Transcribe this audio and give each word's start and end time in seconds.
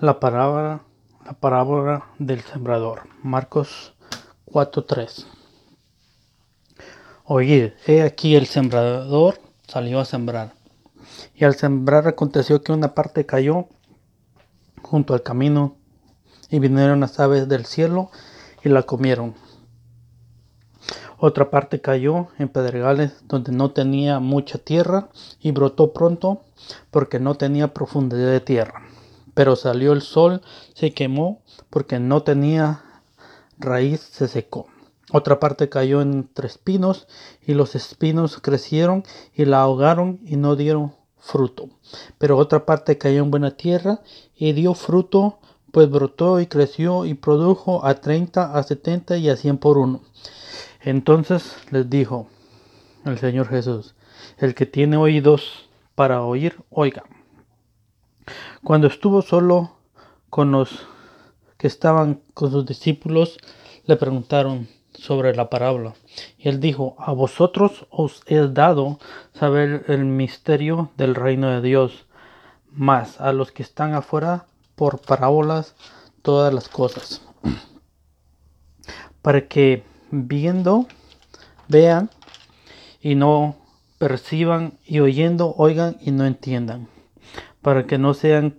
La 0.00 0.20
parábola, 0.20 0.84
la 1.24 2.06
del 2.20 2.40
sembrador. 2.42 3.08
Marcos 3.24 3.94
4:3. 4.44 5.26
Oíd, 7.24 7.72
he 7.84 8.02
aquí 8.02 8.36
el 8.36 8.46
sembrador 8.46 9.40
salió 9.66 9.98
a 9.98 10.04
sembrar. 10.04 10.52
Y 11.34 11.44
al 11.44 11.56
sembrar 11.56 12.06
aconteció 12.06 12.62
que 12.62 12.70
una 12.70 12.94
parte 12.94 13.26
cayó 13.26 13.66
junto 14.82 15.14
al 15.14 15.24
camino 15.24 15.74
y 16.48 16.60
vinieron 16.60 17.00
las 17.00 17.18
aves 17.18 17.48
del 17.48 17.66
cielo 17.66 18.12
y 18.62 18.68
la 18.68 18.84
comieron. 18.84 19.34
Otra 21.18 21.50
parte 21.50 21.80
cayó 21.80 22.28
en 22.38 22.50
pedregales 22.50 23.26
donde 23.26 23.50
no 23.50 23.72
tenía 23.72 24.20
mucha 24.20 24.58
tierra 24.58 25.08
y 25.40 25.50
brotó 25.50 25.92
pronto 25.92 26.42
porque 26.92 27.18
no 27.18 27.34
tenía 27.34 27.74
profundidad 27.74 28.30
de 28.30 28.40
tierra. 28.40 28.87
Pero 29.38 29.54
salió 29.54 29.92
el 29.92 30.02
sol, 30.02 30.42
se 30.74 30.92
quemó 30.92 31.42
porque 31.70 32.00
no 32.00 32.24
tenía 32.24 32.82
raíz, 33.56 34.00
se 34.00 34.26
secó. 34.26 34.66
Otra 35.12 35.38
parte 35.38 35.68
cayó 35.68 36.00
entre 36.00 36.48
espinos 36.48 37.06
y 37.46 37.54
los 37.54 37.76
espinos 37.76 38.38
crecieron 38.38 39.04
y 39.32 39.44
la 39.44 39.60
ahogaron 39.60 40.18
y 40.24 40.34
no 40.34 40.56
dieron 40.56 40.92
fruto. 41.20 41.68
Pero 42.18 42.36
otra 42.36 42.66
parte 42.66 42.98
cayó 42.98 43.22
en 43.22 43.30
buena 43.30 43.52
tierra 43.52 44.00
y 44.34 44.54
dio 44.54 44.74
fruto, 44.74 45.38
pues 45.70 45.88
brotó 45.88 46.40
y 46.40 46.48
creció 46.48 47.04
y 47.04 47.14
produjo 47.14 47.86
a 47.86 47.94
treinta, 47.94 48.58
a 48.58 48.64
setenta 48.64 49.18
y 49.18 49.30
a 49.30 49.36
cien 49.36 49.58
por 49.58 49.78
uno. 49.78 50.00
Entonces 50.80 51.54
les 51.70 51.88
dijo 51.88 52.26
el 53.04 53.20
Señor 53.20 53.46
Jesús, 53.46 53.94
el 54.38 54.56
que 54.56 54.66
tiene 54.66 54.96
oídos 54.96 55.68
para 55.94 56.22
oír, 56.22 56.56
oiga. 56.70 57.04
Cuando 58.64 58.86
estuvo 58.86 59.22
solo 59.22 59.76
con 60.30 60.52
los 60.52 60.86
que 61.56 61.66
estaban 61.66 62.20
con 62.34 62.50
sus 62.50 62.66
discípulos, 62.66 63.38
le 63.84 63.96
preguntaron 63.96 64.68
sobre 64.94 65.34
la 65.34 65.48
parábola. 65.48 65.94
Y 66.38 66.48
él 66.48 66.60
dijo, 66.60 66.96
a 66.98 67.12
vosotros 67.12 67.86
os 67.90 68.22
he 68.26 68.36
dado 68.48 68.98
saber 69.32 69.84
el 69.88 70.04
misterio 70.04 70.90
del 70.96 71.14
reino 71.14 71.48
de 71.50 71.62
Dios, 71.62 72.06
mas 72.70 73.20
a 73.20 73.32
los 73.32 73.52
que 73.52 73.62
están 73.62 73.94
afuera 73.94 74.46
por 74.74 75.00
parábolas 75.00 75.74
todas 76.22 76.52
las 76.52 76.68
cosas, 76.68 77.22
para 79.22 79.48
que 79.48 79.84
viendo, 80.10 80.86
vean 81.68 82.10
y 83.00 83.14
no 83.14 83.56
perciban 83.98 84.78
y 84.84 85.00
oyendo, 85.00 85.54
oigan 85.56 85.96
y 86.00 86.10
no 86.10 86.24
entiendan, 86.24 86.88
para 87.62 87.86
que 87.86 87.98
no 87.98 88.14
sean 88.14 88.58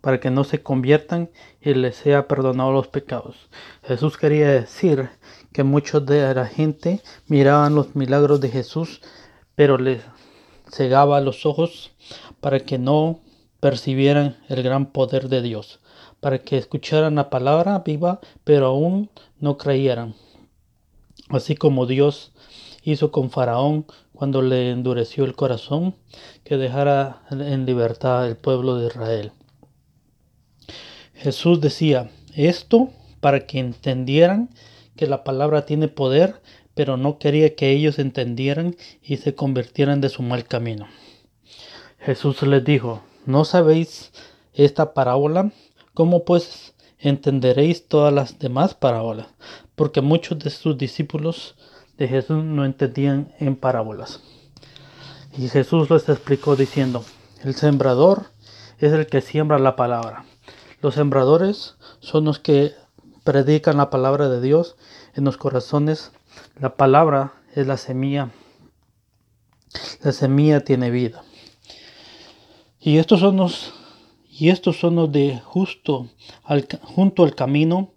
para 0.00 0.18
que 0.18 0.30
no 0.30 0.42
se 0.42 0.64
conviertan 0.64 1.30
y 1.60 1.74
les 1.74 1.94
sea 1.94 2.26
perdonado 2.26 2.72
los 2.72 2.88
pecados. 2.88 3.48
Jesús 3.84 4.16
quería 4.16 4.50
decir 4.50 5.10
que 5.52 5.62
muchos 5.62 6.04
de 6.04 6.34
la 6.34 6.46
gente 6.46 7.00
miraban 7.28 7.76
los 7.76 7.94
milagros 7.94 8.40
de 8.40 8.48
Jesús, 8.48 9.00
pero 9.54 9.78
les 9.78 10.02
cegaba 10.68 11.20
los 11.20 11.46
ojos 11.46 11.92
para 12.40 12.58
que 12.58 12.78
no 12.78 13.20
percibieran 13.60 14.36
el 14.48 14.64
gran 14.64 14.86
poder 14.86 15.28
de 15.28 15.40
Dios, 15.40 15.78
para 16.18 16.40
que 16.40 16.58
escucharan 16.58 17.14
la 17.14 17.30
palabra 17.30 17.78
viva, 17.86 18.18
pero 18.42 18.66
aún 18.66 19.08
no 19.38 19.56
creyeran 19.56 20.16
así 21.32 21.56
como 21.56 21.86
Dios 21.86 22.32
hizo 22.82 23.10
con 23.10 23.30
Faraón 23.30 23.86
cuando 24.12 24.42
le 24.42 24.70
endureció 24.70 25.24
el 25.24 25.34
corazón, 25.34 25.94
que 26.44 26.56
dejara 26.56 27.22
en 27.30 27.66
libertad 27.66 28.26
el 28.28 28.36
pueblo 28.36 28.76
de 28.76 28.86
Israel. 28.88 29.32
Jesús 31.14 31.60
decía 31.60 32.10
esto 32.34 32.90
para 33.20 33.46
que 33.46 33.58
entendieran 33.58 34.50
que 34.96 35.06
la 35.06 35.24
palabra 35.24 35.66
tiene 35.66 35.88
poder, 35.88 36.40
pero 36.74 36.96
no 36.96 37.18
quería 37.18 37.54
que 37.54 37.70
ellos 37.70 37.98
entendieran 37.98 38.76
y 39.02 39.18
se 39.18 39.34
convirtieran 39.34 40.00
de 40.00 40.08
su 40.08 40.22
mal 40.22 40.44
camino. 40.44 40.86
Jesús 41.98 42.42
les 42.42 42.64
dijo, 42.64 43.02
¿no 43.26 43.44
sabéis 43.44 44.12
esta 44.54 44.94
parábola? 44.94 45.52
¿Cómo 45.94 46.24
pues 46.24 46.74
entenderéis 46.98 47.86
todas 47.86 48.12
las 48.12 48.38
demás 48.38 48.74
parábolas? 48.74 49.28
porque 49.74 50.00
muchos 50.00 50.38
de 50.38 50.50
sus 50.50 50.76
discípulos 50.76 51.56
de 51.98 52.08
Jesús 52.08 52.44
no 52.44 52.64
entendían 52.64 53.32
en 53.38 53.56
parábolas. 53.56 54.20
Y 55.36 55.48
Jesús 55.48 55.90
les 55.90 56.08
explicó 56.08 56.56
diciendo, 56.56 57.04
el 57.42 57.54
sembrador 57.54 58.26
es 58.78 58.92
el 58.92 59.06
que 59.06 59.20
siembra 59.20 59.58
la 59.58 59.76
palabra. 59.76 60.24
Los 60.80 60.94
sembradores 60.94 61.76
son 62.00 62.24
los 62.24 62.38
que 62.38 62.74
predican 63.24 63.76
la 63.76 63.90
palabra 63.90 64.28
de 64.28 64.40
Dios 64.40 64.76
en 65.14 65.24
los 65.24 65.36
corazones. 65.36 66.12
La 66.58 66.74
palabra 66.76 67.34
es 67.54 67.66
la 67.66 67.76
semilla. 67.76 68.30
La 70.02 70.12
semilla 70.12 70.60
tiene 70.60 70.90
vida. 70.90 71.22
Y 72.80 72.98
estos 72.98 73.20
son 73.20 73.36
los 73.36 73.72
y 74.34 74.48
estos 74.48 74.80
son 74.80 74.96
los 74.96 75.12
de 75.12 75.40
justo 75.44 76.08
junto 76.82 77.22
al 77.22 77.34
camino 77.34 77.92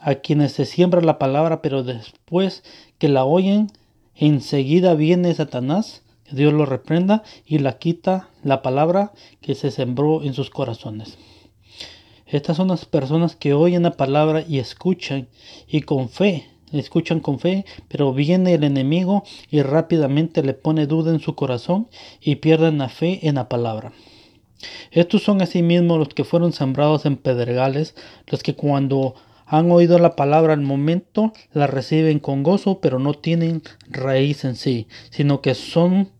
a 0.00 0.16
quienes 0.16 0.52
se 0.52 0.64
siembra 0.64 1.00
la 1.00 1.18
palabra, 1.18 1.62
pero 1.62 1.82
después 1.82 2.62
que 2.98 3.08
la 3.08 3.24
oyen, 3.24 3.70
enseguida 4.14 4.94
viene 4.94 5.34
Satanás, 5.34 6.02
que 6.24 6.36
Dios 6.36 6.52
lo 6.52 6.66
reprenda, 6.66 7.22
y 7.44 7.58
la 7.58 7.78
quita 7.78 8.28
la 8.42 8.62
palabra 8.62 9.12
que 9.40 9.54
se 9.54 9.70
sembró 9.70 10.22
en 10.22 10.34
sus 10.34 10.50
corazones. 10.50 11.18
Estas 12.26 12.56
son 12.56 12.68
las 12.68 12.84
personas 12.84 13.34
que 13.34 13.54
oyen 13.54 13.82
la 13.82 13.96
palabra 13.96 14.44
y 14.46 14.58
escuchan, 14.58 15.28
y 15.66 15.82
con 15.82 16.08
fe, 16.08 16.46
escuchan 16.72 17.20
con 17.20 17.38
fe, 17.38 17.64
pero 17.88 18.12
viene 18.12 18.54
el 18.54 18.64
enemigo 18.64 19.24
y 19.50 19.62
rápidamente 19.62 20.42
le 20.42 20.54
pone 20.54 20.86
duda 20.86 21.10
en 21.10 21.20
su 21.20 21.34
corazón 21.34 21.88
y 22.20 22.36
pierden 22.36 22.78
la 22.78 22.88
fe 22.88 23.26
en 23.26 23.34
la 23.34 23.48
palabra. 23.48 23.92
Estos 24.90 25.22
son 25.22 25.40
asimismo 25.42 25.98
los 25.98 26.08
que 26.08 26.24
fueron 26.24 26.52
sembrados 26.52 27.06
en 27.06 27.16
pedregales, 27.16 27.94
los 28.26 28.42
que 28.42 28.54
cuando 28.54 29.14
han 29.52 29.72
oído 29.72 29.98
la 29.98 30.14
palabra 30.14 30.52
al 30.52 30.60
momento, 30.60 31.32
la 31.52 31.66
reciben 31.66 32.20
con 32.20 32.44
gozo, 32.44 32.80
pero 32.80 33.00
no 33.00 33.14
tienen 33.14 33.62
raíz 33.88 34.44
en 34.44 34.54
sí, 34.54 34.86
sino 35.10 35.40
que 35.40 35.56
son 35.56 36.12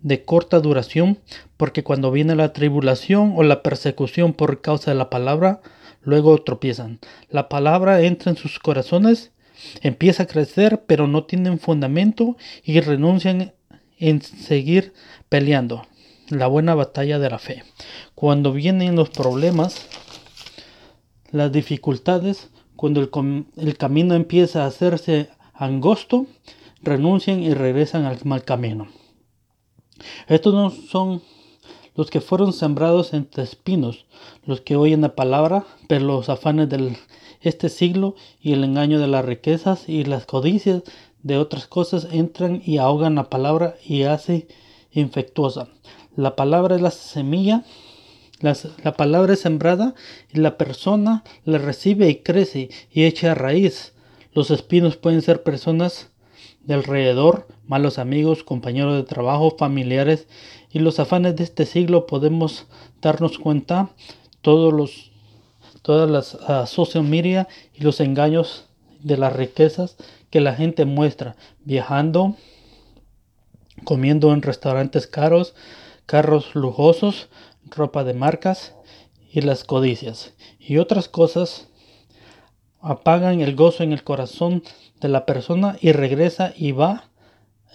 de 0.00 0.24
corta 0.24 0.58
duración, 0.60 1.18
porque 1.58 1.84
cuando 1.84 2.10
viene 2.10 2.34
la 2.34 2.54
tribulación 2.54 3.34
o 3.36 3.42
la 3.42 3.62
persecución 3.62 4.32
por 4.32 4.62
causa 4.62 4.90
de 4.90 4.96
la 4.96 5.10
palabra, 5.10 5.60
luego 6.00 6.42
tropiezan. 6.42 6.98
La 7.28 7.50
palabra 7.50 8.00
entra 8.00 8.30
en 8.30 8.38
sus 8.38 8.58
corazones, 8.58 9.32
empieza 9.82 10.22
a 10.22 10.26
crecer, 10.26 10.82
pero 10.86 11.06
no 11.06 11.24
tienen 11.24 11.58
fundamento 11.58 12.38
y 12.64 12.80
renuncian 12.80 13.52
en 13.98 14.22
seguir 14.22 14.94
peleando 15.28 15.86
la 16.30 16.46
buena 16.46 16.74
batalla 16.74 17.18
de 17.18 17.28
la 17.28 17.38
fe. 17.38 17.64
Cuando 18.14 18.54
vienen 18.54 18.96
los 18.96 19.10
problemas, 19.10 19.88
las 21.32 21.52
dificultades, 21.52 22.50
cuando 22.76 23.00
el, 23.00 23.76
camino 23.76 24.14
empieza 24.14 24.64
a 24.64 24.66
hacerse 24.66 25.30
angosto, 25.54 26.26
renuncian 26.82 27.42
y 27.42 27.54
regresan 27.54 28.04
al 28.04 28.18
mal 28.24 28.44
camino. 28.44 28.88
Estos 30.28 30.52
no 30.52 30.70
son 30.70 31.22
los 31.94 32.10
que 32.10 32.20
fueron 32.20 32.52
sembrados 32.52 33.14
entre 33.14 33.42
espinos, 33.42 34.04
los 34.44 34.60
que 34.60 34.76
oyen 34.76 35.00
la 35.00 35.14
palabra, 35.14 35.64
pero 35.88 36.04
los 36.04 36.28
afanes 36.28 36.68
de 36.68 36.96
este 37.40 37.68
siglo 37.70 38.14
y 38.40 38.52
el 38.52 38.64
engaño 38.64 39.00
de 39.00 39.06
las 39.06 39.24
riquezas 39.24 39.88
y 39.88 40.04
las 40.04 40.26
codicias 40.26 40.82
de 41.22 41.38
otras 41.38 41.66
cosas 41.66 42.08
entran 42.12 42.62
y 42.64 42.78
ahogan 42.78 43.14
la 43.14 43.30
palabra 43.30 43.76
y 43.84 44.02
hace 44.02 44.46
infectuosa. 44.92 45.68
La 46.14 46.36
palabra 46.36 46.76
es 46.76 46.82
la 46.82 46.90
semilla 46.90 47.64
la 48.40 48.92
palabra 48.96 49.32
es 49.32 49.40
sembrada 49.40 49.94
y 50.32 50.38
la 50.40 50.58
persona 50.58 51.24
la 51.44 51.58
recibe 51.58 52.08
y 52.08 52.16
crece 52.16 52.70
y 52.90 53.04
echa 53.04 53.34
raíz. 53.34 53.94
Los 54.32 54.50
espinos 54.50 54.96
pueden 54.96 55.22
ser 55.22 55.42
personas 55.42 56.10
de 56.64 56.74
alrededor, 56.74 57.46
malos 57.66 57.98
amigos, 57.98 58.42
compañeros 58.42 58.96
de 58.96 59.04
trabajo, 59.04 59.56
familiares 59.56 60.26
y 60.70 60.80
los 60.80 61.00
afanes 61.00 61.36
de 61.36 61.44
este 61.44 61.64
siglo 61.64 62.06
podemos 62.06 62.66
darnos 63.00 63.38
cuenta 63.38 63.90
todos 64.42 64.72
los 64.72 65.12
todas 65.82 66.10
las 66.10 66.34
uh, 66.34 66.66
social 66.66 67.04
media 67.04 67.46
y 67.72 67.82
los 67.82 68.00
engaños 68.00 68.66
de 69.02 69.16
las 69.16 69.32
riquezas 69.32 69.96
que 70.30 70.40
la 70.40 70.52
gente 70.54 70.84
muestra 70.84 71.36
viajando, 71.64 72.34
comiendo 73.84 74.32
en 74.32 74.42
restaurantes 74.42 75.06
caros, 75.06 75.54
carros 76.04 76.56
lujosos, 76.56 77.28
ropa 77.70 78.04
de 78.04 78.14
marcas 78.14 78.74
y 79.30 79.40
las 79.40 79.64
codicias 79.64 80.34
y 80.58 80.78
otras 80.78 81.08
cosas 81.08 81.68
apagan 82.80 83.40
el 83.40 83.56
gozo 83.56 83.82
en 83.82 83.92
el 83.92 84.04
corazón 84.04 84.62
de 85.00 85.08
la 85.08 85.26
persona 85.26 85.76
y 85.80 85.92
regresa 85.92 86.52
y 86.56 86.72
va 86.72 87.10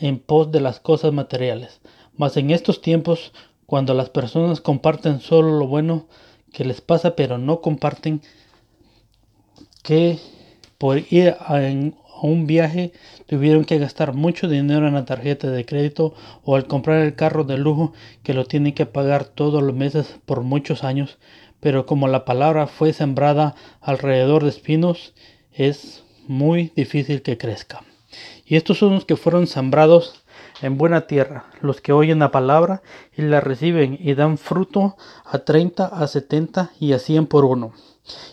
en 0.00 0.18
pos 0.18 0.50
de 0.50 0.60
las 0.60 0.80
cosas 0.80 1.12
materiales. 1.12 1.80
Mas 2.16 2.36
en 2.36 2.50
estos 2.50 2.80
tiempos, 2.80 3.32
cuando 3.66 3.94
las 3.94 4.10
personas 4.10 4.60
comparten 4.60 5.20
solo 5.20 5.58
lo 5.58 5.66
bueno 5.66 6.06
que 6.52 6.64
les 6.64 6.80
pasa, 6.80 7.16
pero 7.16 7.38
no 7.38 7.60
comparten 7.60 8.22
que 9.82 10.18
por 10.78 10.98
ir 11.12 11.36
a, 11.38 11.60
un 12.26 12.46
viaje 12.46 12.92
tuvieron 13.26 13.64
que 13.64 13.78
gastar 13.78 14.14
mucho 14.14 14.48
dinero 14.48 14.86
en 14.86 14.94
la 14.94 15.04
tarjeta 15.04 15.50
de 15.50 15.64
crédito 15.64 16.14
o 16.44 16.56
al 16.56 16.66
comprar 16.66 17.02
el 17.02 17.14
carro 17.14 17.44
de 17.44 17.58
lujo 17.58 17.92
que 18.22 18.34
lo 18.34 18.44
tienen 18.44 18.74
que 18.74 18.86
pagar 18.86 19.24
todos 19.24 19.62
los 19.62 19.74
meses 19.74 20.18
por 20.26 20.42
muchos 20.42 20.84
años, 20.84 21.18
pero 21.60 21.86
como 21.86 22.08
la 22.08 22.24
palabra 22.24 22.66
fue 22.66 22.92
sembrada 22.92 23.54
alrededor 23.80 24.42
de 24.42 24.50
espinos, 24.50 25.14
es 25.52 26.04
muy 26.26 26.72
difícil 26.76 27.22
que 27.22 27.38
crezca. 27.38 27.82
Y 28.44 28.56
estos 28.56 28.78
son 28.78 28.94
los 28.94 29.04
que 29.04 29.16
fueron 29.16 29.46
sembrados 29.46 30.24
en 30.62 30.76
buena 30.76 31.06
tierra, 31.06 31.46
los 31.60 31.80
que 31.80 31.92
oyen 31.92 32.18
la 32.18 32.30
palabra 32.30 32.82
y 33.16 33.22
la 33.22 33.40
reciben 33.40 33.96
y 34.00 34.14
dan 34.14 34.38
fruto 34.38 34.96
a 35.24 35.38
30, 35.38 35.86
a 35.86 36.06
70 36.06 36.70
y 36.78 36.92
a 36.92 36.98
100 36.98 37.26
por 37.26 37.44
uno. 37.44 37.72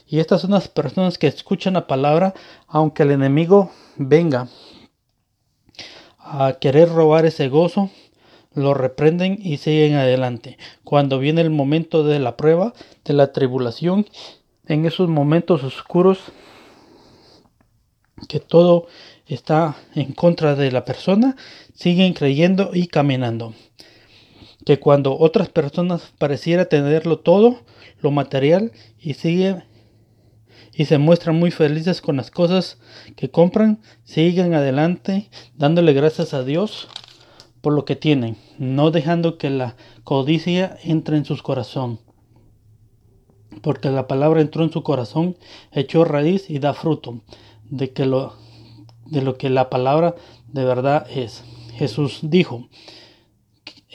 Y 0.07 0.19
estas 0.19 0.41
son 0.41 0.51
las 0.51 0.67
personas 0.67 1.17
que 1.17 1.27
escuchan 1.27 1.73
la 1.73 1.87
palabra, 1.87 2.33
aunque 2.67 3.03
el 3.03 3.11
enemigo 3.11 3.71
venga 3.97 4.47
a 6.17 6.57
querer 6.59 6.89
robar 6.89 7.25
ese 7.25 7.47
gozo, 7.49 7.89
lo 8.53 8.73
reprenden 8.73 9.37
y 9.41 9.57
siguen 9.57 9.95
adelante. 9.95 10.57
Cuando 10.83 11.19
viene 11.19 11.41
el 11.41 11.49
momento 11.49 12.03
de 12.03 12.19
la 12.19 12.35
prueba, 12.37 12.73
de 13.05 13.13
la 13.13 13.31
tribulación, 13.31 14.07
en 14.65 14.85
esos 14.85 15.09
momentos 15.09 15.63
oscuros, 15.63 16.19
que 18.27 18.39
todo 18.39 18.87
está 19.27 19.75
en 19.93 20.13
contra 20.13 20.55
de 20.55 20.71
la 20.71 20.85
persona, 20.85 21.35
siguen 21.73 22.13
creyendo 22.13 22.71
y 22.73 22.87
caminando. 22.87 23.53
Que 24.67 24.81
cuando 24.81 25.17
otras 25.17 25.47
personas 25.47 26.13
pareciera 26.17 26.65
tenerlo 26.65 27.19
todo, 27.19 27.61
lo 28.01 28.11
material, 28.11 28.73
y 28.99 29.13
sigue 29.13 29.63
y 30.73 30.83
se 30.83 30.97
muestran 30.97 31.37
muy 31.39 31.51
felices 31.51 32.01
con 32.01 32.17
las 32.17 32.31
cosas 32.31 32.77
que 33.15 33.31
compran, 33.31 33.79
siguen 34.03 34.53
adelante 34.53 35.29
dándole 35.55 35.93
gracias 35.93 36.33
a 36.33 36.43
Dios 36.43 36.89
por 37.61 37.71
lo 37.71 37.85
que 37.85 37.95
tienen, 37.95 38.35
no 38.57 38.91
dejando 38.91 39.37
que 39.37 39.49
la 39.49 39.77
codicia 40.03 40.77
entre 40.83 41.15
en 41.15 41.23
sus 41.23 41.41
corazón. 41.41 42.01
Porque 43.61 43.89
la 43.89 44.05
palabra 44.05 44.41
entró 44.41 44.65
en 44.65 44.73
su 44.73 44.83
corazón, 44.83 45.37
echó 45.71 46.03
raíz 46.03 46.49
y 46.49 46.59
da 46.59 46.73
fruto 46.73 47.21
de 47.69 47.93
que 47.93 48.05
lo 48.05 48.35
de 49.05 49.21
lo 49.21 49.37
que 49.37 49.49
la 49.49 49.69
palabra 49.69 50.15
de 50.51 50.65
verdad 50.65 51.07
es. 51.09 51.45
Jesús 51.77 52.19
dijo, 52.23 52.67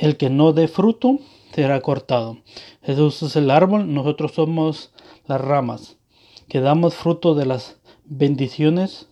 el 0.03 0.17
que 0.17 0.31
no 0.31 0.53
dé 0.53 0.67
fruto 0.67 1.21
será 1.55 1.81
cortado. 1.81 2.39
Jesús 2.83 3.23
es 3.23 3.37
el 3.37 3.53
árbol, 3.53 3.95
nosotros 3.95 4.33
somos 4.33 4.93
las 5.29 5.41
ramas, 5.41 5.97
que 6.49 6.61
damos 6.61 6.97
fruto 6.97 7.37
de 7.37 7.47
las 7.47 7.77
bendiciones 8.05 9.07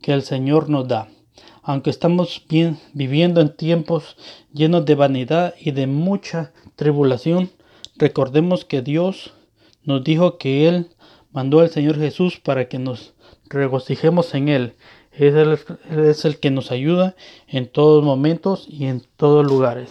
que 0.00 0.12
el 0.12 0.22
Señor 0.22 0.68
nos 0.68 0.86
da. 0.86 1.08
Aunque 1.64 1.90
estamos 1.90 2.46
viviendo 2.92 3.40
en 3.40 3.56
tiempos 3.56 4.16
llenos 4.52 4.84
de 4.84 4.94
vanidad 4.94 5.54
y 5.60 5.72
de 5.72 5.88
mucha 5.88 6.52
tribulación, 6.76 7.50
recordemos 7.96 8.64
que 8.64 8.82
Dios 8.82 9.34
nos 9.82 10.04
dijo 10.04 10.38
que 10.38 10.68
Él 10.68 10.90
mandó 11.32 11.58
al 11.58 11.70
Señor 11.70 11.98
Jesús 11.98 12.38
para 12.38 12.68
que 12.68 12.78
nos 12.78 13.14
regocijemos 13.46 14.32
en 14.34 14.48
Él. 14.48 14.74
Es 15.10 15.34
es 15.90 16.24
el 16.24 16.38
que 16.38 16.52
nos 16.52 16.70
ayuda 16.70 17.16
en 17.48 17.66
todos 17.66 18.04
momentos 18.04 18.68
y 18.68 18.84
en 18.84 19.02
todos 19.16 19.44
lugares. 19.44 19.90